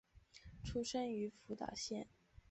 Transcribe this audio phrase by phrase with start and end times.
[0.63, 2.07] 出身于福岛县。